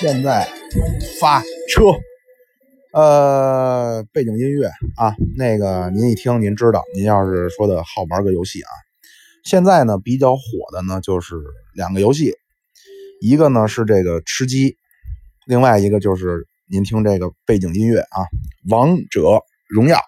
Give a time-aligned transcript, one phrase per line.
[0.00, 0.48] 现在
[1.20, 1.82] 发车，
[2.94, 8.70] 呃，背景音乐啊，那个您一听您知道，您要是说的好玩个游戏啊，
[9.44, 10.40] 现在呢比较火
[10.72, 11.34] 的呢就是
[11.74, 12.32] 两个游戏，
[13.20, 14.74] 一个呢是这个吃鸡，
[15.46, 18.22] 另外一个就是您听这个背景音乐啊，
[18.70, 19.98] 《王者荣耀》。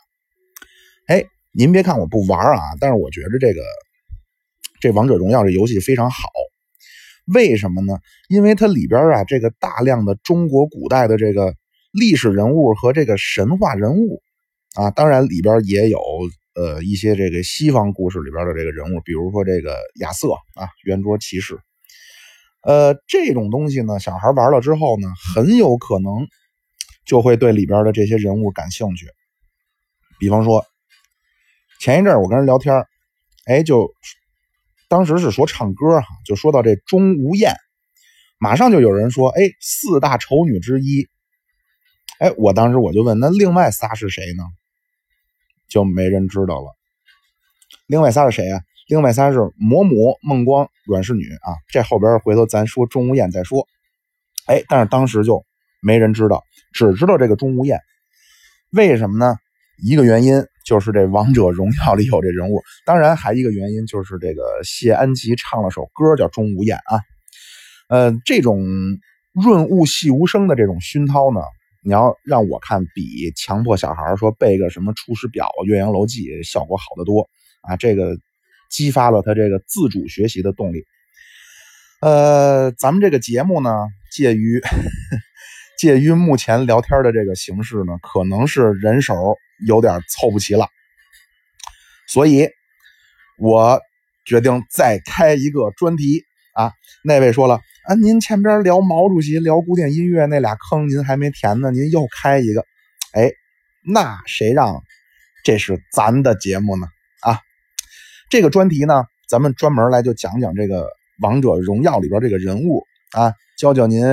[1.06, 3.60] 哎，您别看我不玩啊，但是我觉得这个
[4.80, 6.30] 这《王者荣耀》这游戏非常好。
[7.26, 7.98] 为什么呢？
[8.28, 11.54] 因为它里边啊，这个大量的中国古代的这个
[11.92, 14.20] 历史人物和这个神话人物
[14.74, 16.00] 啊，当然里边也有
[16.54, 21.58] 呃一些这个西方故事里边的这个人物，比如说这个亚瑟啊，圆桌骑士。
[22.62, 26.26] 呃，这种东西呢，小孩玩了之后呢，很有可能
[27.04, 29.06] 就会对里边的这些人物感兴趣。
[30.18, 30.64] 比方说，
[31.80, 32.84] 前一阵我跟人聊天，
[33.46, 33.92] 哎，就。
[34.92, 37.54] 当时是说唱歌哈，就说到这钟无艳，
[38.38, 41.08] 马上就有人说，哎，四大丑女之一。
[42.18, 44.44] 哎，我当时我就问，那另外仨是谁呢？
[45.66, 46.76] 就没人知道了。
[47.86, 48.60] 另外仨是谁啊？
[48.86, 51.56] 另外仨是嬷嬷、孟光、阮氏女啊。
[51.68, 53.66] 这后边回头咱说钟无艳再说。
[54.46, 55.42] 哎，但是当时就
[55.80, 56.42] 没人知道，
[56.74, 57.80] 只知道这个钟无艳。
[58.72, 59.36] 为什么呢？
[59.82, 60.44] 一个原因。
[60.64, 67.00] 就是这《王者荣耀》里有这人物，当然还一个原因就是这个谢安琪唱了首歌叫《钟无艳》啊。
[67.88, 68.64] 呃，这种
[69.32, 71.40] 润物细无声的这种熏陶呢，
[71.84, 77.28] 你要让我看，比强迫小孩说背个什么《出师表》《岳阳楼记》效果好得多
[77.62, 77.76] 啊。
[77.76, 78.16] 这个
[78.70, 80.84] 激发了他这个自主学习的动力。
[82.00, 83.70] 呃，咱们这个节目呢，
[84.12, 84.60] 介于
[85.78, 89.36] 介于目前聊天的这个形式呢，可能是人手。
[89.66, 90.66] 有点凑不齐了，
[92.08, 92.48] 所以
[93.38, 93.80] 我
[94.24, 96.24] 决定再开一个专题
[96.54, 96.72] 啊。
[97.04, 102.64] 那位说了啊，您前边聊毛主席、聊古典音乐那俩坑您还没填呢，您又开一个，
[103.12, 103.32] 哎，
[103.84, 104.82] 那谁让
[105.44, 106.86] 这是咱的节目呢？
[107.22, 107.40] 啊，
[108.30, 110.84] 这个专题呢，咱们专门来就讲讲这个
[111.20, 114.04] 《王者荣耀》里边这个人物啊，教教您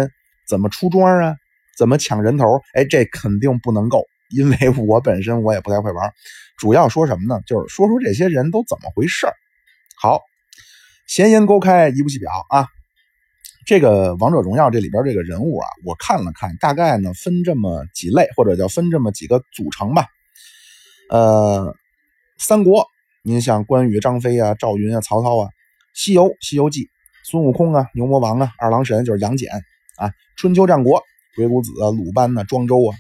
[0.47, 1.35] 怎么出装啊，
[1.77, 2.45] 怎么抢人头。
[2.73, 4.07] 哎，这肯定不能够。
[4.29, 6.13] 因为我本身我也不太会玩，
[6.57, 7.41] 主要说什么呢？
[7.45, 9.27] 就是说说这些人都怎么回事
[10.01, 10.21] 好，
[11.07, 12.67] 闲言勾开一部戏表啊，
[13.65, 20.05] 这个王者荣耀这里边这个人物啊，我看了看，大概呢分这么几类，或者叫分这么几个组成吧。
[21.09, 21.75] 呃，
[22.37, 22.85] 三国，
[23.23, 25.49] 您像关羽、张飞啊、赵云啊、曹操啊；
[25.93, 26.81] 西游，《西游记》，
[27.25, 29.49] 孙悟空啊、牛魔王啊、二郎神就是杨戬
[29.97, 31.03] 啊；春秋战国，
[31.35, 32.93] 鬼谷子啊、鲁班呐、庄周啊；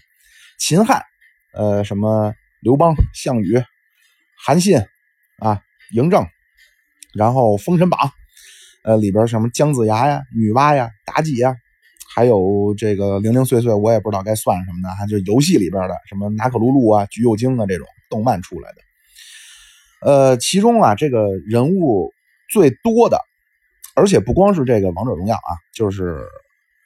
[0.59, 1.03] 秦汉。
[1.53, 3.61] 呃，什么刘邦、项羽、
[4.45, 4.77] 韩信
[5.39, 5.61] 啊、
[5.93, 6.25] 嬴政，
[7.13, 7.99] 然后《封神榜》
[8.83, 11.55] 呃里边什么姜子牙呀、女娲呀、妲己呀，
[12.13, 18.77] 还有这个零零碎碎，我也不知道该算什么的，哈，就游戏里边的什么拿可露露啊、橘右京啊这种动漫出来的。
[20.01, 22.13] 呃，其中啊，这个人物
[22.49, 23.19] 最多的，
[23.95, 26.25] 而且不光是这个《王者荣耀》啊，就是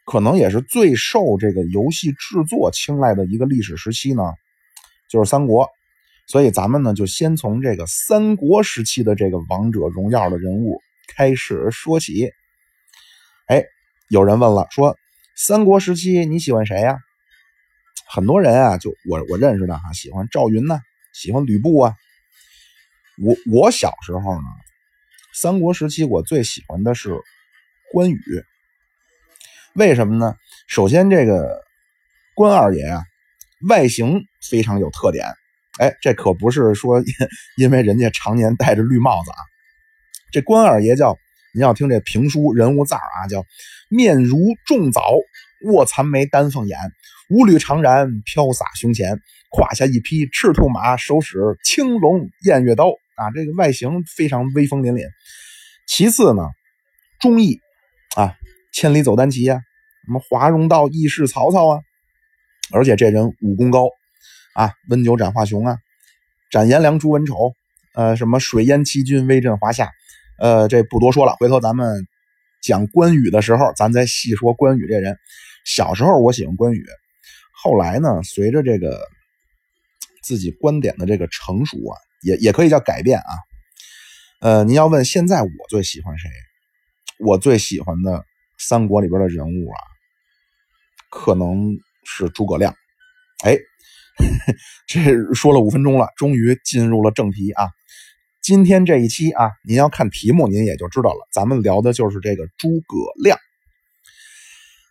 [0.05, 4.23] 可能也是最受这个游戏制作青睐的一个历史时期呢。
[5.13, 5.69] 就是三国，
[6.25, 10.81] 所以咱们呢就先从这个三国时期的这个王者荣耀的人物
[11.15, 12.31] 开始说起。
[13.45, 13.63] 哎，
[14.09, 14.97] 有人问了，说
[15.35, 16.97] 三国时期你喜欢谁呀？
[18.07, 20.81] 很多人啊，就我我认识的哈，喜欢赵云呢，
[21.13, 21.93] 喜欢吕布啊。
[23.21, 24.47] 我我小时候呢，
[25.35, 27.15] 三国时期我最喜欢的是
[27.91, 28.19] 关羽。
[29.75, 30.35] 为什么呢？
[30.65, 31.61] 首先这个
[32.33, 33.03] 关二爷啊。
[33.67, 35.25] 外形非常有特点，
[35.79, 37.01] 哎，这可不是说
[37.57, 39.37] 因为人家常年戴着绿帽子啊。
[40.31, 41.17] 这关二爷叫，
[41.53, 43.45] 您要听这评书人物字啊，叫
[43.89, 45.01] 面如重枣，
[45.65, 46.77] 卧蚕眉，丹凤眼，
[47.29, 49.19] 五缕长髯飘洒胸前，
[49.49, 53.31] 胯下一匹赤兔马，手使青龙偃月刀啊。
[53.33, 55.07] 这个外形非常威风凛凛。
[55.87, 56.41] 其次呢，
[57.19, 57.59] 忠义
[58.15, 58.35] 啊，
[58.73, 59.61] 千里走单骑呀，
[60.05, 61.79] 什么华容道义士曹操啊。
[62.71, 63.89] 而且这人武功高，
[64.55, 65.77] 啊，温酒斩华雄啊，
[66.49, 67.53] 斩颜良诛文丑，
[67.93, 69.91] 呃，什么水淹七军威震华夏，
[70.39, 71.35] 呃，这不多说了。
[71.39, 72.07] 回头咱们
[72.61, 75.17] 讲关羽的时候，咱再细说关羽这人。
[75.65, 76.85] 小时候我喜欢关羽，
[77.61, 78.99] 后来呢，随着这个
[80.23, 83.31] 自己观点的这个成熟啊，也也可以叫改变啊。
[84.39, 86.29] 呃，您要问现在我最喜欢谁？
[87.19, 88.25] 我最喜欢的
[88.57, 89.77] 三国里边的人物啊，
[91.09, 91.77] 可能。
[92.05, 92.73] 是诸葛亮，
[93.43, 93.57] 哎，
[94.87, 97.69] 这说了五分钟了，终于进入了正题啊！
[98.41, 103.37] 今天这一期啊，您要看题目，您也就知道了，咱们聊的就是这个诸葛亮。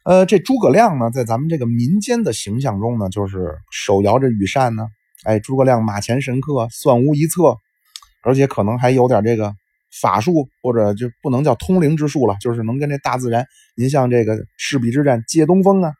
[0.04, 4.88] 呃，这诸葛亮呢，在咱们这个民间的形象中呢，就是手摇着羽扇呢，
[5.24, 7.56] 哎，诸葛亮马前神客，算无一策，
[8.22, 9.54] 而且可能还有点这个
[10.00, 15.92] 法术，或者就不能叫通灵之术了，就是能跟这大自然，您像这个赤壁之战借东风啊。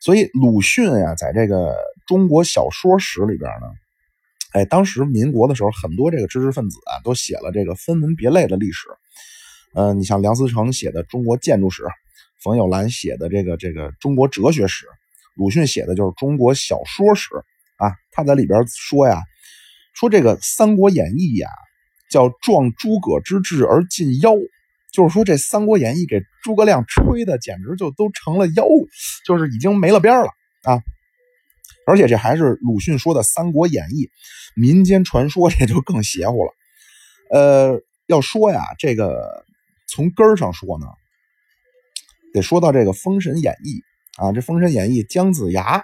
[0.00, 1.76] 所以鲁迅呀，在这个
[2.06, 3.66] 中国小说史里边呢，
[4.52, 8.88] 哎，当时民国的时候，很多这个知识分子啊，都写了这个分门别类的历史。
[9.74, 11.82] 呃，你像梁思成写的《中国建筑史》。
[12.42, 14.86] 冯友兰写的这个这个中国哲学史，
[15.36, 17.28] 鲁迅写的就是中国小说史
[17.76, 17.92] 啊。
[18.10, 19.20] 他在里边说呀，
[19.92, 21.50] 说这个《三国演义》呀，
[22.10, 24.32] 叫壮诸葛之志而尽妖，
[24.92, 28.64] 就是说这《三国演义》给诸葛亮吹的简直就都成了妖，
[29.26, 30.28] 就是已经没了边了
[30.64, 30.82] 啊。
[31.86, 34.04] 而且这还是鲁迅说的《三国演义》，
[34.54, 36.52] 民间传说这就更邪乎了。
[37.32, 39.44] 呃，要说呀，这个
[39.88, 40.86] 从根儿上说呢。
[42.32, 43.82] 得说到这个《封神演义》
[44.24, 45.82] 啊，这《封神演义》姜子牙，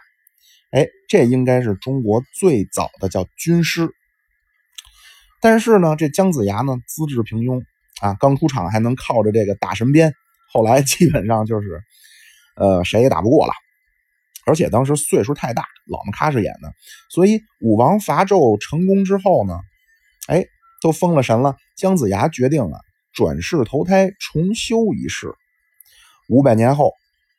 [0.70, 3.88] 哎，这应该是中国最早的叫军师。
[5.40, 7.64] 但是呢，这姜子牙呢资质平庸
[8.00, 10.12] 啊，刚出场还能靠着这个打神鞭，
[10.52, 11.80] 后来基本上就是，
[12.56, 13.52] 呃，谁也打不过了。
[14.46, 16.72] 而且当时岁数太大，老么喀什演的，
[17.10, 19.58] 所以武王伐纣成功之后呢，
[20.28, 20.44] 哎，
[20.80, 21.56] 都封了神了。
[21.76, 22.78] 姜子牙决定啊，
[23.12, 25.32] 转世投胎重修一世。
[26.28, 26.92] 五百年后，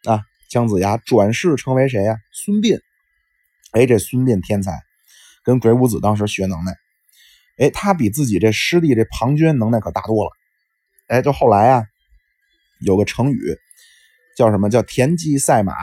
[0.03, 2.17] 啊，姜子牙转世成为谁呀？
[2.33, 2.79] 孙膑。
[3.71, 4.77] 哎，这孙膑天才，
[5.43, 6.73] 跟鬼谷子当时学能耐。
[7.57, 10.31] 哎，他比自己这师弟这庞涓能耐可大多了。
[11.07, 11.83] 哎，就后来啊，
[12.81, 13.57] 有个成语
[14.37, 15.73] 叫什么叫田忌赛马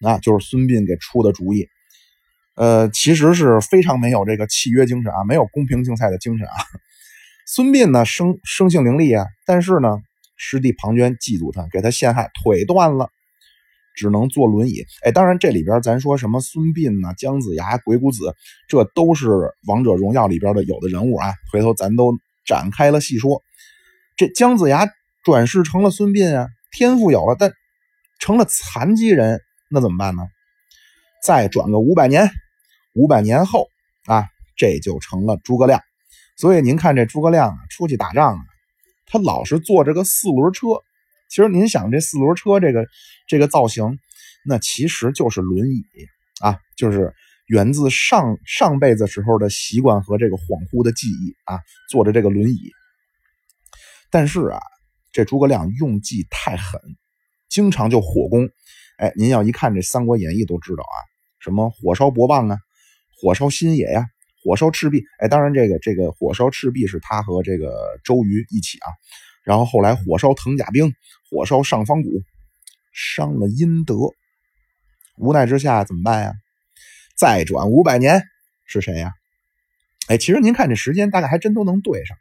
[0.00, 1.68] 啊，就是孙膑给出的主意。
[2.56, 6.54] 呃，其实是非常没有这个契约精神啊，没有公平竞赛的精神啊。
[7.46, 9.98] 孙膑呢，生生性伶俐啊，但是呢。
[10.36, 13.08] 师弟庞涓嫉妒他，给他陷害，腿断了，
[13.94, 14.84] 只能坐轮椅。
[15.04, 18.34] 哎，当然这里边咱说什么孙膑呢、姜子牙、鬼谷子，
[18.66, 19.28] 这都是
[19.68, 21.32] 王者荣耀里边的有的人物啊。
[21.52, 22.12] 回头咱都
[22.44, 23.40] 展开了细说。
[24.16, 24.88] 这姜子牙
[25.24, 27.52] 转世成了孙膑啊，天赋有了，但
[28.20, 29.40] 成了残疾人，
[29.70, 30.22] 那怎么办呢？
[31.22, 32.30] 再转个五百年，
[32.94, 33.66] 五百年后
[34.06, 34.26] 啊，
[34.56, 35.80] 这就成了诸葛亮。
[36.36, 38.40] 所以您看这诸葛亮啊，出去打仗啊。
[39.06, 40.66] 他老是坐着个四轮车，
[41.28, 42.86] 其实您想这四轮车这个
[43.26, 43.98] 这个造型，
[44.44, 45.82] 那其实就是轮椅
[46.40, 47.12] 啊，就是
[47.46, 52.70] 源自上上辈子时候的习惯和这个恍惚的记忆啊，坐着这个轮椅。
[54.14, 54.60] 但是啊，
[55.10, 56.80] 这诸葛亮用计太狠，
[57.48, 58.48] 经常就火攻。
[58.96, 60.98] 哎，您要一看这《三国演义》都知道啊，
[61.40, 62.56] 什么火烧博望啊，
[63.20, 64.06] 火烧新野呀。
[64.40, 67.74] 火烧赤壁，哎，当然这个这个火烧赤壁是他和这个
[68.04, 68.86] 周瑜一起啊，
[69.42, 70.94] 然后后来火烧藤甲兵，
[71.28, 72.08] 火烧上方谷，
[72.92, 73.96] 伤了阴德，
[75.16, 76.32] 无奈之下怎么办呀？
[77.16, 78.22] 再转五百年
[78.64, 79.12] 是谁呀？
[80.06, 82.16] 哎，其实您看这时间大概还真都能对上，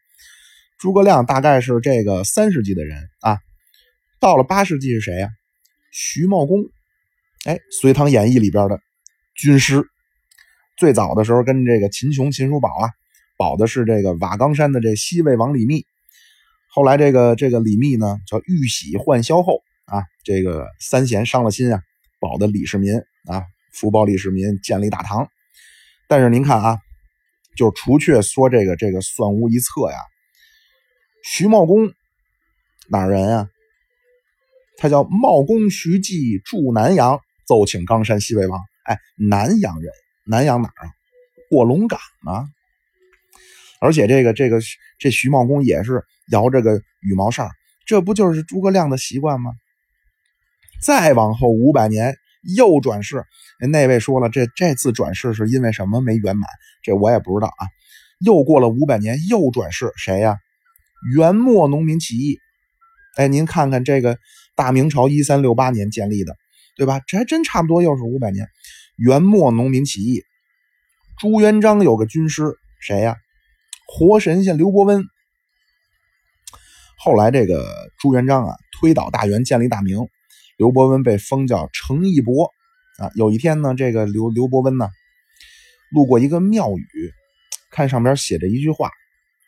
[0.84, 3.38] 诸葛亮大概是这个三世纪的人啊，
[4.20, 5.30] 到了八世纪是谁呀？
[5.94, 6.60] 徐茂公，
[7.46, 8.82] 哎，《隋唐演义》里边的
[9.34, 9.88] 军师。
[10.76, 12.90] 最早的时候跟这个秦琼、秦叔宝啊，
[13.38, 15.86] 保的是这个瓦岗山的这西魏王李密。
[16.68, 21.82] 后来这个这个李密呢，叫玉玺换萧后啊，这个三贤伤了心啊，
[22.20, 22.94] 保的李世民
[23.30, 25.30] 啊，福保李世民建立大唐。
[26.10, 26.78] 但是您看啊，
[27.56, 29.98] 就除却说这个这个算无一策呀，
[31.24, 31.92] 徐茂公
[32.90, 33.50] 哪人啊？
[34.78, 38.60] 他叫茂公徐季驻南阳，奏请冈山西魏王。
[38.84, 39.92] 哎，南阳人。
[40.26, 40.92] 南阳哪儿啊？
[41.52, 42.46] 卧龙岗啊！
[43.80, 44.60] 而且这个这个
[44.98, 47.50] 这徐茂公也是摇这个羽毛扇，
[47.86, 49.52] 这不就是诸葛亮的习惯吗？
[50.82, 52.16] 再往后五百年
[52.56, 53.24] 又转世，
[53.70, 56.50] 那位说了，这这次转世是因为什么没圆满？
[56.82, 57.68] 这我也不知道啊。
[58.20, 60.38] 又过了五百年又转世，谁呀？
[61.16, 62.40] 元末农民起义。
[63.16, 64.18] 哎，您看看这个
[64.56, 66.36] 大明朝一三六八年建立的，
[66.76, 67.00] 对吧？
[67.06, 68.48] 这还真差不多又是五百年。
[68.98, 70.24] 元末农民起义，
[71.20, 73.16] 朱元璋有个军师，谁呀？
[73.88, 75.04] 活神仙刘伯温。
[76.98, 79.98] 后来这个朱元璋啊，推倒大元，建立大明，
[80.58, 82.52] 刘伯温被封叫程义伯
[82.98, 83.12] 啊。
[83.16, 84.90] 有一天呢，这个刘刘伯温呢，
[85.92, 87.12] 路过一个庙宇，
[87.72, 88.90] 看上边写着一句话，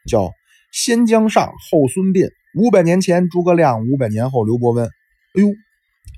[0.07, 0.31] 叫
[0.75, 4.85] “先姜尚，后孙膑，五百年前诸葛亮，五百年后刘伯温”。
[5.33, 5.47] 哎呦，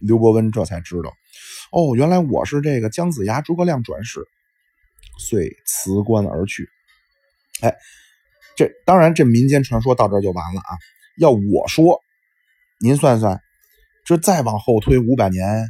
[0.01, 1.13] 刘伯温这才知道。
[1.71, 4.19] 哦，原来我是这个姜子牙，诸葛亮转世，
[5.19, 6.67] 遂辞官而去。
[7.61, 7.75] 哎，
[8.55, 10.73] 这当然，这民间传说到这就完了啊。
[11.19, 12.01] 要我说，
[12.79, 13.39] 您算算，
[14.05, 15.69] 这再往后推五百年，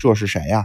[0.00, 0.64] 这是谁呀？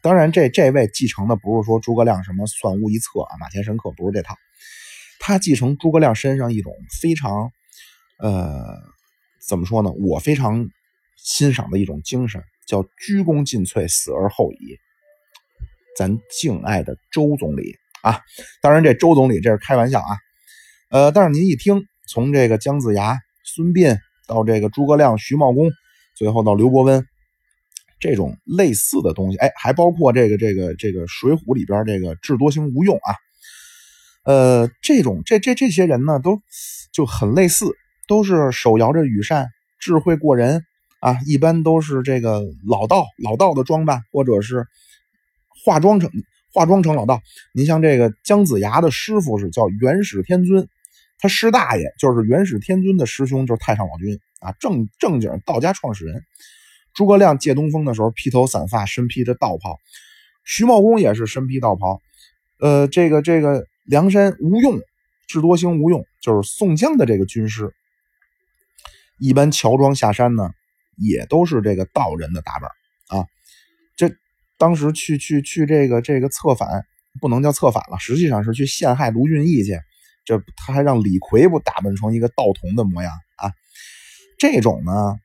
[0.00, 4.34] 当然，这这位继承的不是说诸葛亮什么算无一策啊，马前神客不是这套，
[5.20, 7.52] 他继承诸葛亮身上一种非常，
[8.18, 8.76] 呃，
[9.46, 9.92] 怎么说呢？
[9.92, 10.68] 我非常
[11.16, 14.76] 欣赏的一种精神，叫鞠躬尽瘁，死而后已。
[15.96, 18.20] 咱敬爱的周总理啊，
[18.62, 20.16] 当然这周总理这是开玩笑啊，
[20.90, 25.70] 呃，但是您一听，从这个姜子牙、孙膑到这个诸葛亮、徐茂公，
[26.16, 27.06] 最后到刘伯温。
[27.98, 33.12] 这种类似的东西，哎，还包括这个这个这个《水浒》里边这个智多星吴用啊，
[34.30, 36.40] 呃，这种这这这些人呢，都
[36.92, 37.66] 就很类似，
[38.06, 39.48] 都是手摇着羽扇，
[39.80, 40.64] 智慧过人
[41.00, 44.68] 啊，一般都是这个老道老道的装扮，或者是
[45.64, 46.08] 化妆成
[46.52, 47.20] 化妆成老道。
[47.52, 50.68] 你像这个姜子牙的师傅是叫元始天尊，
[51.18, 56.22] 他师大爷就是元始天尊的师兄，就是太上老君啊，正正经道家创始人。
[56.94, 59.74] 诸葛亮借东风的时候，披头散发，身披着道袍；
[60.44, 61.98] 徐茂公也是身披道袍。
[62.60, 64.80] 呃，这个这个梁山吴用，
[65.26, 67.74] 智多星吴用，就是宋江的这个军师。
[69.18, 70.52] 一般乔装下山呢，
[70.96, 72.70] 也都是这个道人的打扮
[73.08, 73.26] 啊。
[73.96, 74.08] 这
[74.56, 76.86] 当时去去去这个这个策反，
[77.20, 79.76] 不能叫策反了，实际上是去陷害卢俊义去。
[80.24, 83.52] 这他还让李逵不打扮成一个道童的模样啊？
[84.38, 85.18] 这种呢？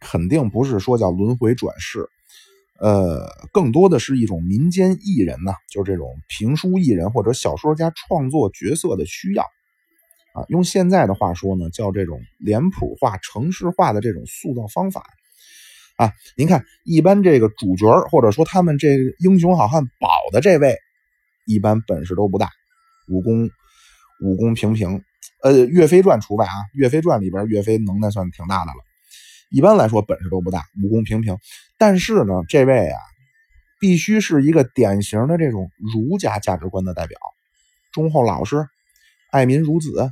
[0.00, 2.08] 肯定不是说叫轮回转世，
[2.82, 9.44] 呃，更多的是一种民间艺人呢，就是这种评书艺人或者小说家创作角色的需要
[10.34, 10.42] 啊。
[10.48, 15.04] 用现在的话说呢，叫这种脸谱化、城市化的这种塑造方法
[15.96, 16.10] 啊。
[16.36, 20.76] 您看，一般这个主角或者说他们这英雄好汉保的这位，
[21.46, 22.50] 一般本事都不大，
[23.08, 23.48] 武功
[24.24, 25.04] 武功平平，
[25.44, 28.91] 呃，《岳飞传》除外啊，《岳飞传》里边岳飞能耐算挺大的了。
[29.52, 31.36] 一般来说本事都不大，武功平平。
[31.76, 32.98] 但是呢，这位啊，
[33.78, 37.18] 必须是一个典型的这种儒家价值观的代表，
[37.92, 38.66] 忠厚老实，
[39.30, 40.10] 爱民如子，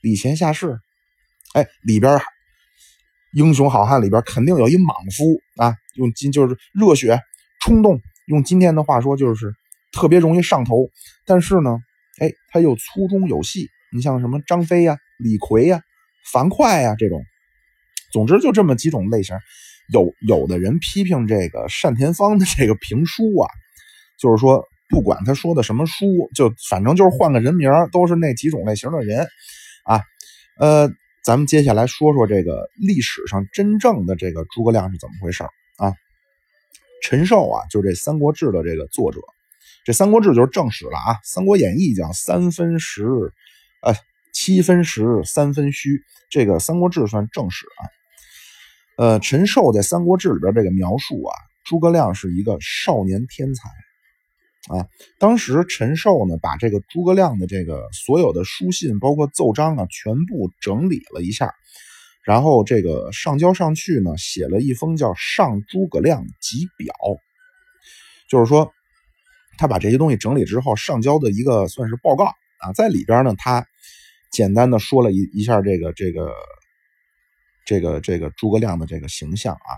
[0.00, 0.78] 礼贤下士。
[1.52, 2.18] 哎，里边
[3.32, 7.20] 英雄好汉里边肯定有一莽夫啊，用今就是热血
[7.60, 9.52] 冲动，用今天的话说就是
[9.92, 10.88] 特别容易上头。
[11.26, 11.78] 但是呢，
[12.20, 13.68] 哎，他又粗中有细。
[13.92, 15.82] 你像什么张飞呀、李逵呀、
[16.32, 17.22] 樊哙呀这种。
[18.12, 19.36] 总之就这么几种类型，
[19.92, 23.48] 有有的人批评这个单田芳的这个评书啊，
[24.18, 29.26] 就是说不管他说的什么书，就反正就是换个人名，都是那几种类型的人
[29.84, 30.00] 啊。
[30.58, 30.90] 呃，
[31.22, 35.44] 咱们接下来说说这个历史上真正的这个诸葛亮是怎么回事
[35.76, 35.94] 啊？
[37.02, 39.20] 陈寿啊，就这《三国志》的这个作者，
[39.84, 43.04] 这《三国志》就是正史了啊，《三国演义》讲三分实，
[43.82, 43.94] 呃，
[44.32, 47.97] 七分实，三分虚，这个《三国志》算正史啊。
[48.98, 51.32] 呃，陈寿在《三国志》里边这个描述啊，
[51.64, 53.68] 诸葛亮是一个少年天才
[54.74, 54.88] 啊。
[55.20, 61.54] 当时陈寿呢，把这个诸葛亮的这个所有的书信，包括奏章啊，全部整理了一下，
[62.24, 66.92] 然后这个上交上去呢，写了一封叫《上诸葛亮集表》，
[68.28, 68.72] 就是说
[69.58, 73.64] 他把这些东西整理之后上交的一个算是报告啊，在里边呢，他
[74.32, 76.32] 简单的说了一一下这个这个。
[77.68, 79.70] 这个这个诸葛亮的这个形象啊，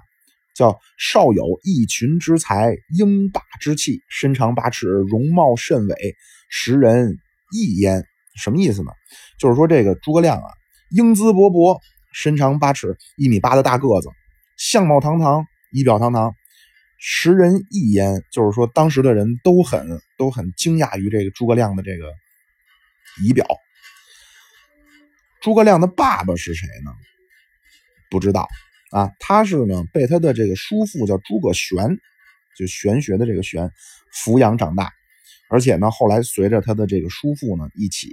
[0.55, 6.15] 叫少有一群之才，英霸之气，身长八尺，容貌甚伟，
[6.49, 7.19] 时人
[7.53, 8.05] 异焉。
[8.37, 8.93] 什么意思呢？
[9.41, 10.53] 就是说这个诸葛亮啊，
[10.91, 11.81] 英姿勃勃，
[12.13, 14.09] 身长八尺，一米八的大个子，
[14.57, 16.33] 相貌堂堂，仪表堂堂，
[17.01, 18.23] 时人异焉。
[18.31, 22.05] 就是说当时的人都很都很惊讶于这个诸葛亮的这个
[23.25, 23.45] 仪表。
[25.43, 26.93] 诸葛亮的爸爸是谁呢？
[28.11, 28.49] 不知道
[28.91, 31.97] 啊，他是呢被他的这个叔父叫诸葛玄，
[32.59, 33.71] 就玄学的这个玄
[34.13, 34.91] 抚养长大，
[35.49, 38.11] 而且呢后来随着他的这个叔父呢一起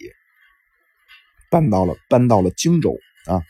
[1.49, 3.41] 搬到了搬到了荆州啊。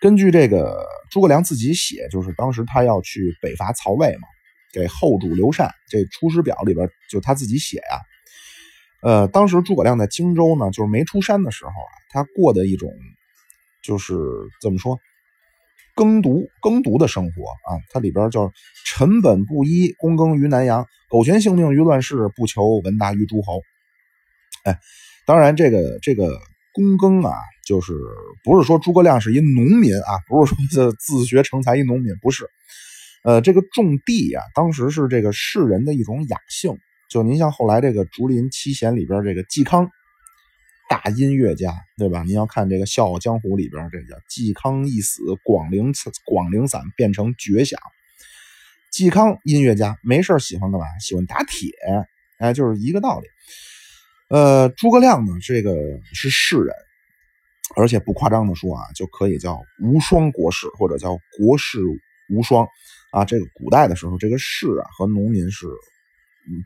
[0.00, 4.28] 根据这个诸葛亮自己写，就是当时他要去北伐曹魏嘛，
[4.72, 8.00] 给后主刘禅这《出师表》里边就他自己写呀。
[9.02, 12.92] 呃，当时诸葛亮在荆州呢，就是没出山的时候啊，他过的一种
[13.82, 14.14] 就是
[14.60, 14.98] 怎么说？
[15.94, 18.52] 耕读耕读的生活啊，它里边叫
[18.86, 23.60] “臣本布衣，躬耕于南阳，苟全性命于乱世，不求闻达于诸侯。”
[24.64, 24.78] 哎，
[25.26, 26.38] 当然这个这个
[26.74, 27.32] 躬耕啊，
[27.66, 27.92] 就是
[28.44, 32.48] 不是说诸葛亮是一农民啊，不是说这自学成才一农民，不是。
[33.24, 36.76] 呃，这个种地呀，当时是这个世人的一种雅兴。
[37.08, 39.90] 就您像后来这个竹林七贤里边这个嵇康，
[40.92, 42.22] 大音乐家，对吧？
[42.22, 45.90] 您要看这个《笑傲江湖》里边，这叫嵇康一死，广陵
[46.26, 47.80] 广陵散变成绝响。
[48.92, 50.84] 嵇康音乐家没事喜欢干嘛？
[51.00, 51.70] 喜欢打铁，
[52.38, 53.26] 哎，就是一个道理。
[54.28, 55.74] 呃，诸葛亮呢，这个
[56.12, 56.74] 是士人，
[57.74, 61.78] 而且不夸张的说啊，就可以叫无双国士，或者叫国士
[62.28, 62.68] 无双
[63.12, 63.24] 啊。
[63.24, 65.66] 这个古代的时候，这个士啊和农民是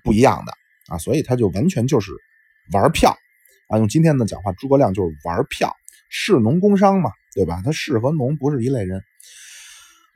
[0.02, 0.52] 不一样的
[0.88, 2.10] 啊，所以他就完全就是
[2.72, 3.16] 玩票
[3.68, 3.78] 啊。
[3.78, 5.72] 用今天的讲话，诸葛亮就是玩票，
[6.08, 7.60] 士农工商嘛，对吧？
[7.64, 9.02] 他士和农不是一类人。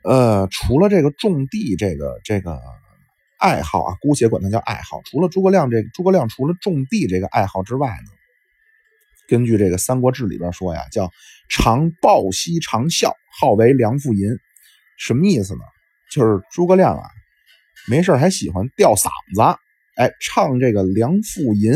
[0.03, 2.59] 呃，除了这个种地这个这个
[3.37, 5.01] 爱好啊，姑且管它叫爱好。
[5.05, 8.09] 除了诸葛亮这诸葛亮除了种地这个爱好之外呢，
[9.27, 11.11] 根据这个《三国志》里边说呀，叫
[11.49, 14.27] 常抱膝长啸，号为梁父吟。
[14.97, 15.61] 什么意思呢？
[16.11, 17.03] 就是诸葛亮啊，
[17.87, 19.41] 没事还喜欢吊嗓子，
[19.97, 21.73] 哎，唱这个梁父吟。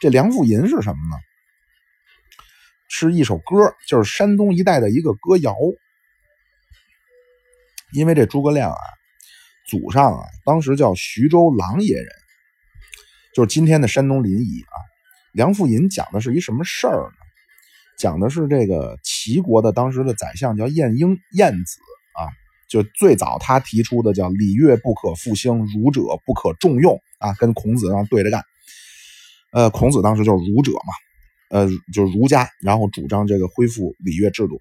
[0.00, 1.16] 这梁父吟是什么呢？
[2.88, 5.56] 是一首歌，就是山东一带的一个歌谣。
[7.92, 8.78] 因为这诸葛亮啊，
[9.68, 12.06] 祖上啊，当时叫徐州琅琊人，
[13.34, 14.76] 就是今天的山东临沂啊。
[15.32, 17.16] 梁父吟讲的是一什么事儿呢？
[17.98, 21.78] 讲的是这个齐国的当时的宰相叫晏婴，晏子
[22.14, 22.26] 啊，
[22.68, 28.44] 就最早他提出的叫礼乐不可复兴，儒者不可重用啊，跟孔子上对着干。
[29.54, 30.92] 呃，孔子当时就是儒者嘛，
[31.50, 34.60] 呃，就是儒家，然后主张这个恢复礼乐制度。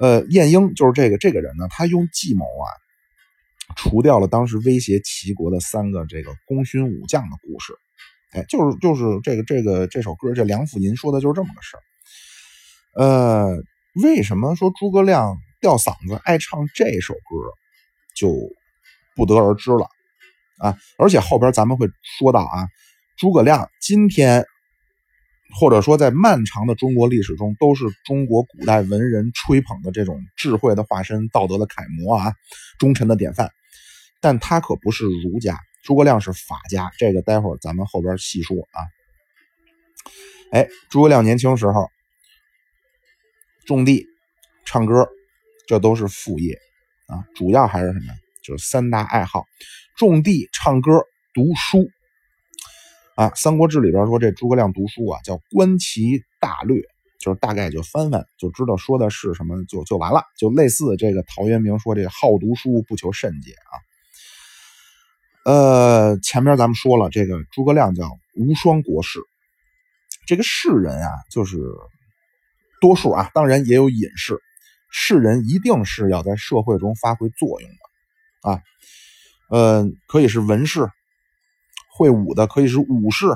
[0.00, 2.66] 呃，晏婴就是这个这个人呢，他用计谋啊，
[3.76, 7.72] 除掉了当时威胁齐国的三个这个功勋武将的故事。
[8.32, 11.82] 哎，就是就是这个这个这首歌，这梁甫吟说的就是这么个事儿。
[13.00, 13.62] 呃，
[14.02, 17.20] 为什么说诸葛亮吊嗓子爱唱这首歌，
[18.16, 18.34] 就
[19.14, 19.86] 不得而知了
[20.58, 20.76] 啊。
[20.98, 21.86] 而且后边咱们会
[22.18, 22.66] 说到啊，
[23.18, 24.46] 诸葛亮今天。
[25.58, 32.34] 或者说，在漫长的中国历史中，都是中国古代文人吹捧的这种智慧的化身、道德的楷模啊，
[32.78, 33.50] 忠臣的典范。
[34.20, 36.90] 但他可不是儒家，诸葛亮是法家。
[36.98, 38.84] 这个待会儿咱们后边细说啊。
[40.52, 41.88] 哎，诸葛亮年轻时候
[43.64, 44.06] 种地、
[44.66, 45.08] 唱歌，
[45.66, 46.58] 这都是副业
[47.06, 48.12] 啊，主要还是什么？
[48.42, 49.46] 就是三大爱好：
[49.96, 51.88] 种地、唱歌、读书。
[53.18, 56.80] 啊，《三国志》里边说这诸葛亮读书啊，叫观其大略，
[57.18, 63.74] 就是大概就翻翻就知道说的是什么，就就完了，就类似这个陶渊明说这好读书不求甚解啊。
[65.52, 69.18] 呃，前面咱们说了，这个诸葛亮叫无双国士，
[70.24, 71.58] 这个士人啊，就是
[72.80, 74.38] 多数啊，当然也有隐士，
[74.92, 78.62] 士人一定是要在社会中发挥作用的啊，
[79.50, 80.88] 呃，可以是文士。
[81.98, 83.26] 会武的可以是武士，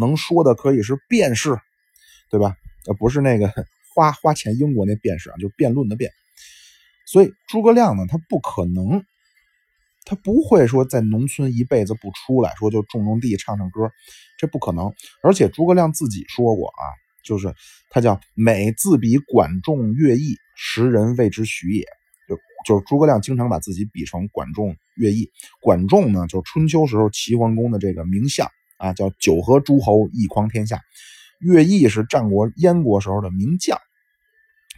[0.00, 1.58] 能说的可以是辩士，
[2.30, 2.56] 对吧？
[2.86, 3.52] 呃，不是那个
[3.94, 6.10] 花花钱英国那辩士啊，就辩论的辩。
[7.04, 9.04] 所以诸葛亮呢，他不可能，
[10.06, 13.90] 他不会说在农村一辈子不出来，说就种种地、唱唱歌，
[14.38, 14.94] 这不可能。
[15.22, 16.82] 而且诸葛亮自己说过啊，
[17.22, 17.54] 就是
[17.90, 21.84] 他叫每自比管仲、乐毅，时人谓之许也。
[22.66, 25.28] 就是诸葛亮经常把自己比成管仲、乐毅。
[25.60, 30.80] 管仲呢，就是春秋时候齐桓公的这个名相啊，叫九合诸侯，一匡天下。
[31.40, 33.78] 乐毅是战国燕国时候的名将。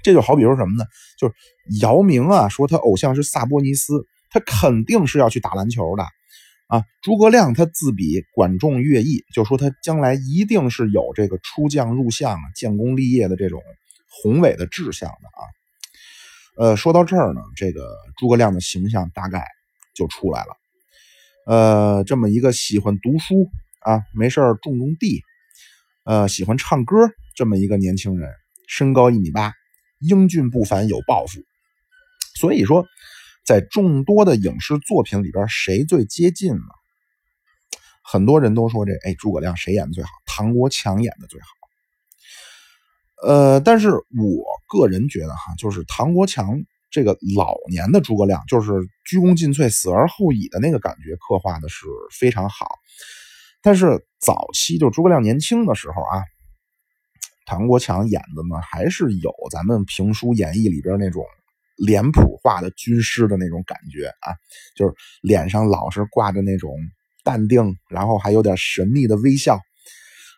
[0.05, 0.85] 这就好比说什么呢？
[1.18, 1.35] 就是
[1.81, 6.05] 姚明啊，说他偶像是萨博尼斯，他肯定是要去打篮球的
[6.68, 6.85] 啊。
[7.03, 13.62] 诸葛亮他自比管仲、乐毅，就说他将来一定是有这个出将入相啊、建功立业的这种
[14.09, 15.42] 宏伟的志向的啊。
[16.57, 19.47] 呃，说到这儿呢，这个诸葛亮的形象大概
[19.95, 20.57] 就出来了。
[21.47, 25.23] 呃，这么一个喜欢读书啊，没事种种地，
[26.05, 26.97] 呃，喜欢唱歌
[27.35, 28.31] 这么一个年轻人，
[28.69, 29.55] 身高一米八，
[29.99, 31.41] 英俊不凡，有抱负。
[32.35, 32.87] 所以说，
[33.45, 36.62] 在众多的影视作品里边，谁最接近呢？
[38.05, 40.11] 很多人都说这，哎，诸葛亮谁演的最好？
[40.27, 41.47] 唐国强演的最好。
[43.24, 48.72] 呃，但是我个人觉得哈，就是唐国强这个老年的诸葛亮，就是
[49.04, 52.66] 鞠躬尽瘁，死而后已的那个感觉，刻画的是非常好。
[53.62, 56.20] 但是早期就诸葛亮年轻的时候啊，
[57.46, 61.24] 唐国强演的呢，还是有咱们评书演义里边那种
[61.76, 64.35] 脸谱化的军师的那种感觉啊，
[64.74, 66.76] 就是脸上老是挂着那种
[67.22, 69.61] 淡定，然后还有点神秘的微笑。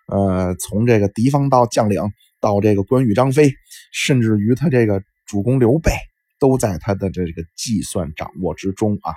[0.06, 2.02] 呃，从这个敌方到将领。
[2.44, 3.54] 到这个关羽、张飞，
[3.90, 5.90] 甚至于他这个主公刘备，
[6.38, 9.14] 都在他的这个计算掌握之中啊。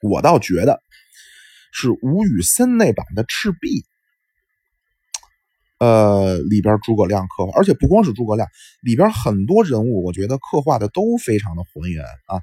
[0.00, 0.80] 我倒觉得
[1.72, 3.84] 是吴宇森那版的赤壁
[5.80, 8.48] 呃，里边诸葛亮刻画，而且不光是诸葛亮，
[8.82, 12.40] 里边很多人物，我觉得刻画的都非常的浑圆啊。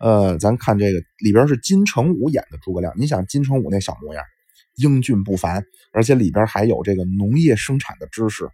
[0.00, 4.24] 呃，咱看这个里边是金城武演的诸葛亮，你想金城武那小模样，
[4.80, 5.62] 英俊不凡，
[5.92, 8.48] 而且里边还有这个农业生产的知识。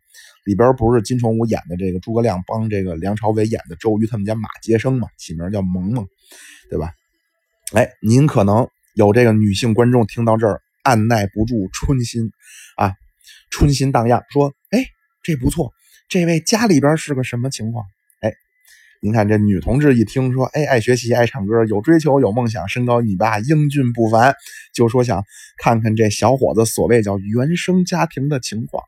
[0.45, 6.07] 里边不是金城武演的这个诸葛亮帮这个梁朝伟演的周瑜他们家马接生嘛，起名叫萌萌，
[6.71, 6.93] 对吧？
[7.75, 12.31] 哎，您可能有这个女性观众听到这儿按耐不住春心
[12.77, 12.93] 啊。
[13.51, 14.87] 春心荡漾，说：“哎，
[15.23, 15.73] 这不错，
[16.09, 17.85] 这位家里边是个什么情况？
[19.07, 24.35] 你，看这女同志一听说，哎，爱学习，爱唱歌，有追求，有梦想，身高一米八，英俊不凡，
[24.75, 25.25] 就说想
[25.59, 28.83] 看看这小伙子所谓叫原生家庭的情况。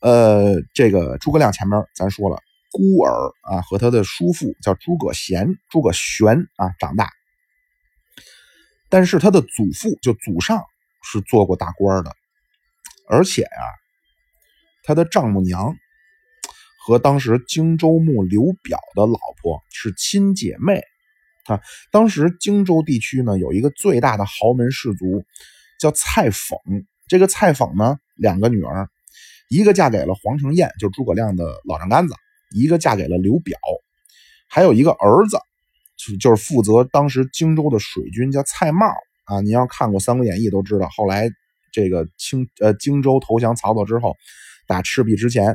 [0.00, 7.08] 呃，这个诸葛亮前面咱说了，孤儿啊，和他的叔父叫诸葛贤、诸葛玄啊长大，
[8.88, 10.62] 但是他的祖父就祖上
[11.02, 12.10] 是做过大官的。”
[13.08, 13.48] 而且呀，
[14.82, 15.76] 他的丈母娘
[16.86, 20.80] 和当时荆州牧刘表的老婆是亲姐妹
[21.46, 21.60] 啊。
[21.90, 25.24] 当时荆州地区呢有一个最大的豪门氏族
[25.80, 26.56] 叫蔡讽，
[27.08, 28.88] 这个蔡讽呢两个女儿，
[29.48, 32.14] 一个嫁给了黄承彦，就诸葛亮的老丈杆子；
[32.54, 33.58] 一个嫁给了刘表，
[34.48, 35.38] 还有一个儿子，
[35.96, 38.86] 就就是负责当时荆州的水军，叫蔡瑁
[39.24, 39.40] 啊。
[39.40, 41.28] 你要看过《三国演义》都知道，后来。
[41.72, 44.16] 这个青呃荆州投降曹操之后，
[44.66, 45.54] 打赤壁之前，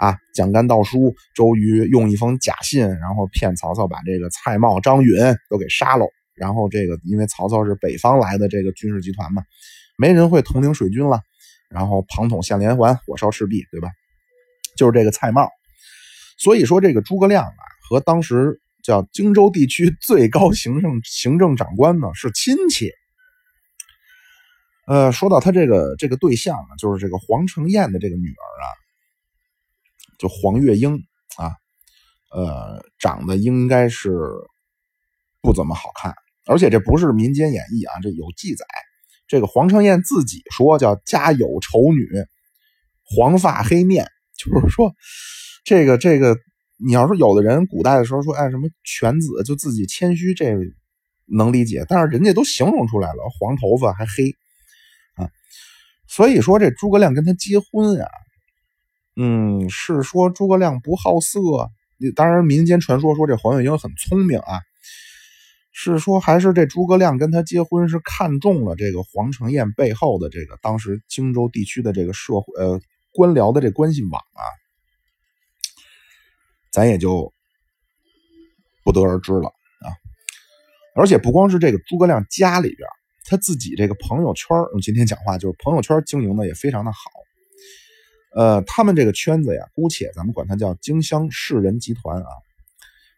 [0.00, 5.14] 啊蒋干盗书，周瑜用一封假信，然后骗曹操把这个蔡瑁、张允
[5.50, 6.06] 都给杀了。
[6.34, 9.42] 然后这个因为曹操是北方来的这个军事集团嘛，
[9.98, 11.20] 没人会统领水军了。
[11.68, 13.90] 然后庞统献连环，火烧赤壁，对吧？
[14.76, 15.46] 就是这个蔡瑁。
[16.38, 22.90] 所以说这个诸葛亮啊，和当时叫荆州地区 最高行政行政长官呢是亲戚。
[24.86, 28.66] 呃，说到他这个这个对象啊，就是这个黄承彦的这个女儿啊，
[30.20, 30.92] 就黄月英
[31.38, 31.56] 啊，
[32.30, 34.10] 呃，长得应该是
[35.40, 36.14] 不怎么好看，
[36.46, 38.66] 而且这不是民间演绎啊，这有记载。
[39.26, 42.06] 这个黄承彦自己说叫家有丑女，
[43.02, 44.06] 黄发黑面，
[44.36, 44.92] 就是说
[45.64, 46.36] 这个这个，
[46.84, 50.54] 你要说有的人古代的时候说哎什么犬子，就自己谦虚，这
[51.24, 54.34] 能理解，但是人家都形容出来了，黄头发还黑
[55.14, 55.30] 啊。
[56.08, 58.08] 所以说这诸葛亮跟他结婚啊，
[59.22, 61.38] 嗯，是说诸葛亮不好色。
[62.16, 64.60] 当然，民间传说说这黄月英很聪明啊，
[65.72, 72.80] 是说还是这诸葛亮跟他结婚是看中了这个黄承彦背后的这个当时荆州地区的这个社会呃
[73.12, 74.42] 官僚的这关系网啊，
[76.72, 77.30] 咱也就
[78.82, 79.92] 不得而知了啊。
[80.94, 82.88] 而且不光是这个诸葛亮家里边。
[83.26, 86.98] 他自己这个朋友圈用今天讲话就是朋友圈经营的也非常的好。
[88.34, 92.28] 呃，他们这个圈子呀，姑且咱们管他叫荆襄士人集团啊。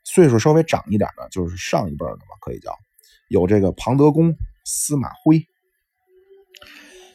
[0.04, 2.76] 岁数稍微长一点的，就是上一辈的嘛，可以叫
[3.28, 5.46] 有这个庞德公、司马徽。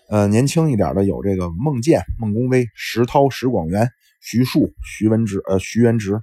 [0.09, 3.89] 呃，年轻一点的有这个孟建、孟公威、石涛、石广元、
[4.21, 6.21] 徐庶、徐文直、呃徐元直。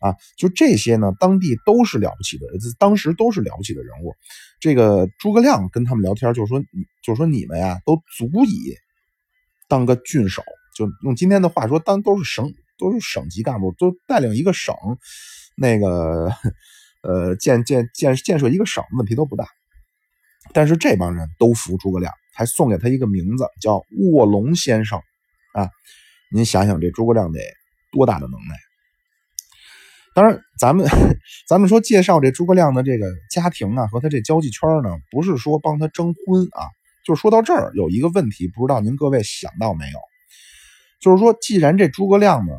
[0.00, 2.46] 啊，就这些呢，当地都是了不起的，
[2.78, 4.14] 当时都是了不起的人物。
[4.58, 6.58] 这个诸葛亮跟他们聊天，就说，
[7.02, 8.74] 就说你们呀，都足以
[9.68, 10.42] 当个郡守，
[10.74, 14.74] 就用今天的话说，当都是省，都是省级干部，都带领一个省，
[15.56, 16.32] 那个，
[17.02, 19.46] 呃，建建建建设一个省，问题都不大。
[20.52, 24.98] 但是这帮人都服诸葛亮，还送给他一个名字，叫卧龙先生。
[25.52, 25.68] 啊，
[26.32, 27.40] 您想想，这诸葛亮得
[27.92, 28.56] 多大的能耐？
[30.14, 30.88] 当然，咱们
[31.48, 36.66] 咱们说介绍这诸葛亮的这个家庭啊，和他这交际圈呢，不是说帮他征婚啊。
[37.04, 39.98] 就说到这儿有一个问题，不知道您各位想到没有？
[41.00, 42.52] 就是说，既然这诸葛亮呢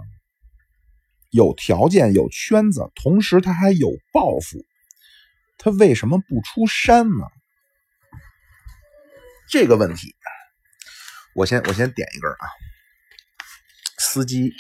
[1.30, 4.66] 有条件、有圈子，同时他还有抱负，
[5.58, 7.26] 他为什么不出山呢？
[9.48, 10.16] 这个问题，
[11.36, 12.48] 我先我先点一根啊。
[13.98, 14.52] 司机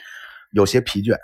[0.51, 1.17] 有些疲倦。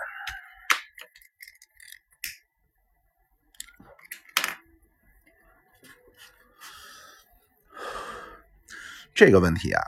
[9.14, 9.82] 这个问题啊，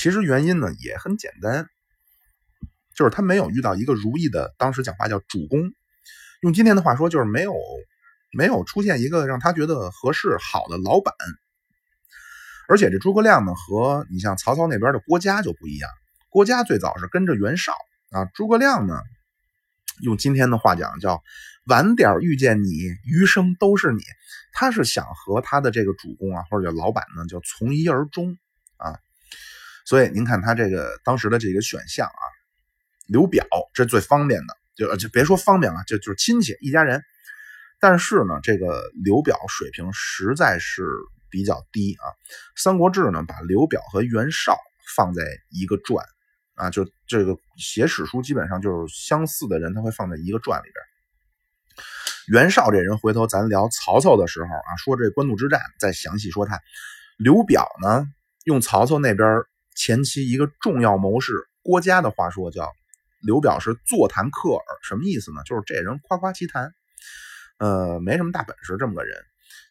[0.00, 1.68] 其实原因呢也很简单，
[2.94, 5.60] 就是他没有遇到一个如意的，当时讲话叫主公，
[6.40, 7.52] 用今天的话说就是没有
[8.32, 11.14] 没有出现一个让他觉得合适好的老板。
[12.66, 15.90] 而且这诸葛亮呢和你像曹操那边的郭嘉就不一样，
[16.30, 17.74] 郭嘉最早是跟着袁绍
[18.10, 18.98] 啊，诸葛亮呢
[20.00, 21.22] 用今天的话讲叫
[21.66, 22.70] 晚点遇见你，
[23.04, 24.00] 余生都是你。
[24.54, 28.38] 他是想和他的这个主公啊，或者叫老板呢，就从一而终。
[29.90, 32.22] 所以您看他这个当时的这个选项啊，
[33.08, 37.02] 刘表这最方便的，就就别说方便了，就就是亲戚一家人。
[37.80, 40.86] 但是呢，这个刘表水平实在是
[41.28, 42.06] 比较低啊。
[42.62, 44.56] 《三国志》呢，把刘表和袁绍
[44.94, 46.06] 放在一个传
[46.54, 51.84] 啊，就这个写史书基本上就是相似的人，他会放在一个传里边。
[52.28, 56.60] 袁绍这人，回头咱聊曹操的时候啊，说这官渡之战再详细说他。
[57.16, 58.06] 刘表呢，
[58.44, 59.42] 用曹操那边
[59.74, 62.70] 前期一个重要谋士郭嘉的话说，叫
[63.20, 65.42] 刘表是坐谈客耳，什么意思呢？
[65.44, 66.72] 就是这人夸夸其谈。
[67.58, 69.16] 呃，没什么大本事，这么个人。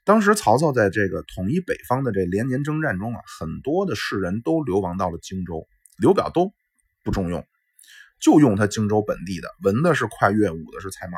[0.04, 6.52] 当时曹操在这个统一北方的这连年征战中啊，很多的士人都流亡到了荆州，刘表都
[7.04, 7.46] 不重用，
[8.20, 11.18] 就用他荆州本地的，文的是快乐，武的是蔡瑁。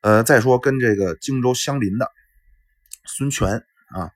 [0.00, 2.10] 呃，再说跟这个荆州相邻的
[3.04, 4.12] 孙权啊，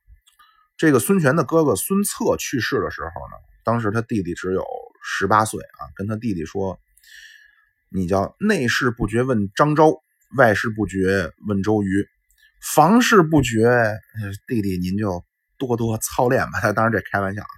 [0.82, 4.64] 这个孙权的哥哥孙策去世的时候呢，当时他弟弟只有
[5.00, 6.76] 十八岁啊，跟他弟弟说
[7.88, 10.02] ：“你叫内事不决问张昭。”
[10.36, 12.04] 外事不决问周瑜，
[12.60, 13.94] 房事不决，
[14.48, 15.24] 弟弟您就
[15.56, 16.58] 多多操练吧。
[16.74, 17.54] 当然这开玩笑啊。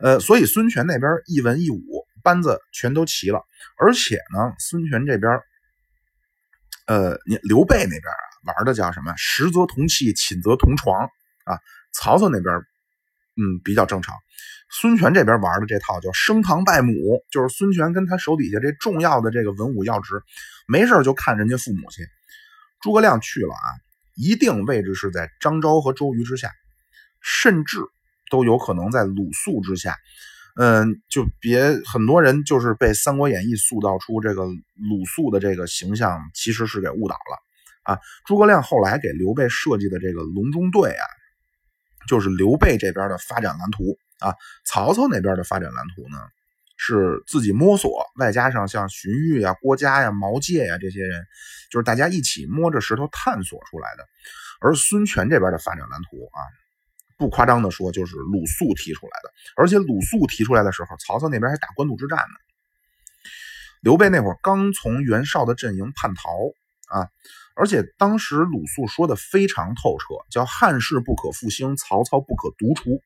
[0.00, 3.40] 呃，所以孙权那边一文一武班子全都齐了，
[3.78, 5.40] 而且呢，孙权这边，
[6.86, 9.14] 呃，你刘备那边啊玩的叫什么？
[9.16, 11.08] 食则同气，寝则同床
[11.46, 11.58] 啊。
[11.96, 12.54] 曹操那边，
[13.36, 14.14] 嗯，比较正常。
[14.68, 16.92] 孙权这边玩的这套叫升堂拜母，
[17.30, 20.22] 就是孙权跟他手底下这重要的这个文武要职，
[20.66, 22.06] 没事就看人家父母去。
[22.82, 23.68] 诸葛亮去了啊，
[24.14, 26.50] 一定位置是在张昭和周瑜之下，
[27.22, 27.78] 甚至
[28.30, 29.96] 都有可能在鲁肃之下。
[30.58, 37.98] 嗯，就别很多人就是被《三国演义》塑造出这个鲁肃的这个形象，其实是给误导了啊。
[38.26, 41.06] 诸葛亮后来给刘备设计的这个隆中对啊，
[42.06, 43.98] 就是刘备这边的发展蓝图。
[44.18, 46.18] 啊，曹操那边的发展蓝图呢，
[46.78, 51.22] 是自己摸索，外加上像荀彧呀、郭嘉呀、毛玠呀这些人，
[51.70, 54.06] 就是大家一起摸着石头探索出来的。
[54.58, 56.40] 而孙权这边的发展蓝图啊，
[57.18, 59.30] 不夸张的说，就是鲁肃提出来的。
[59.54, 62.34] 而且鲁肃提出来的时候，曹操那边还打官渡之战呢。
[63.82, 66.30] 刘备那会儿刚从袁绍的阵营叛逃
[66.88, 67.06] 啊，
[67.56, 73.00] 而且当时鲁肃说的非常透彻，叫汉室不可复兴，曹操不可独除。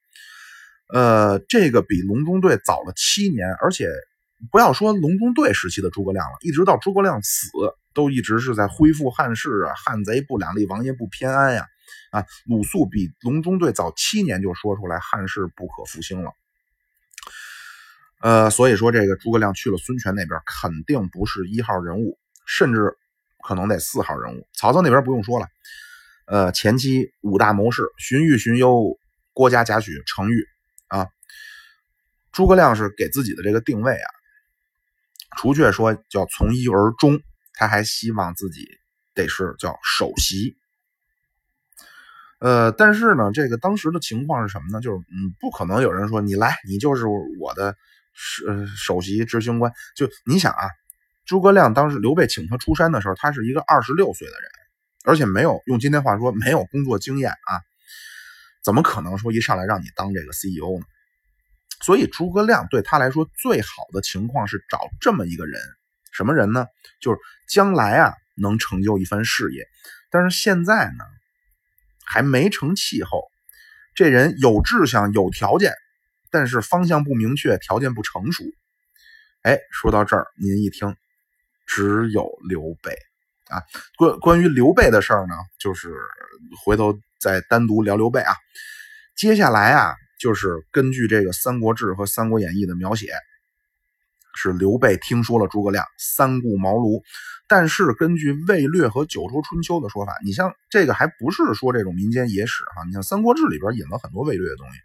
[0.92, 3.88] 呃，这个比隆中对早了七年，而且
[4.50, 7.48] 不要说隆中对时期的诸葛亮了，一直到诸葛亮死，
[7.94, 11.64] 都一直是在恢复汉室啊，汉贼不两立，王爷不偏安呀。
[12.10, 16.32] 啊，鲁肃比隆中对早七年就说出来汉室不可复兴了。
[18.20, 22.96] 呃，所以说这个诸葛亮去了孙权那边，肯定不是一号人物，甚至
[23.46, 24.46] 可能得四号人物。
[24.54, 25.46] 曹操那边不用说了，
[26.26, 28.98] 呃，前期五大谋士：荀彧、荀攸、
[29.32, 30.46] 郭嘉、贾诩、程昱。
[30.88, 31.06] 啊，
[32.32, 34.10] 诸葛亮是给自己的这个定位啊，
[35.36, 37.20] 除却说叫从一而终，
[37.54, 38.66] 他还希望自己
[39.14, 40.56] 得是叫首席。
[42.40, 44.80] 呃，但是呢，这个当时的情况是什么呢？
[44.80, 47.04] 就是嗯，不可能有人说你来，你就是
[47.38, 47.76] 我的
[48.12, 49.72] 首首席执行官。
[49.94, 50.68] 就你想啊，
[51.30, 54.50] 诸葛亮当时刘备请他出山的时候，他是一个二十六岁的人，
[55.04, 57.62] 而且没有用今天话说没有工作经验啊。
[58.64, 60.84] 怎么可能说一上来让你当这个 CEO 呢？
[61.82, 65.60] 所以诸葛亮对他来说最好的情况是找这么一个人，
[66.10, 66.66] 什么人呢？
[67.00, 69.68] 就是将来啊能成就一番事业，
[70.10, 71.04] 但是现在呢
[72.04, 73.30] 还没成气候。
[73.94, 75.72] 这人有志向、有条件，
[76.32, 78.42] 但是方向不明确，条件不成熟。
[79.42, 80.96] 哎，说到这儿，您一听，
[81.70, 82.90] 只有刘备
[83.48, 83.62] 啊。
[83.96, 85.94] 关关于刘备的事儿呢，就是
[86.64, 86.98] 回头。
[87.22, 88.32] 再单独聊刘备啊，
[89.14, 93.12] 接下来啊，就是根据这个《三国志》和《三国演义》的描写，
[94.34, 97.02] 是刘备听说了诸葛亮三顾茅庐，
[97.46, 104.78] 但是根据《魏略》和《九州春秋》的说法，你像这个还不是说这种民间野史哈，你像《三国志》里边引了很多魏略的东西。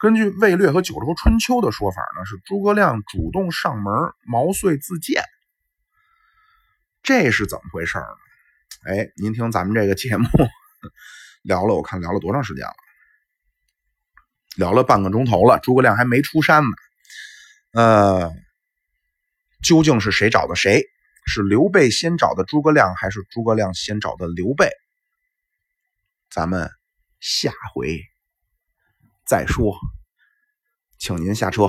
[0.00, 3.94] 根据《魏略》和《九州春秋》的说法呢，是诸葛亮主动上门
[4.26, 5.22] 毛遂自荐，
[7.10, 8.06] 这是怎么回事呢？
[8.84, 10.28] 哎，您听咱们这个节目。
[11.42, 12.74] 聊了，我看聊了多长时间了？
[14.54, 16.68] 聊了半个钟头了，诸葛亮还没出山呢。
[17.72, 18.32] 呃，
[19.60, 20.84] 究竟是谁找的谁？
[21.26, 24.70] 是刘备先找的诸葛亮，还是诸葛亮先找的刘备？
[26.30, 26.70] 咱们
[27.18, 28.00] 下回
[29.26, 29.76] 再说，
[30.96, 31.68] 请您下车。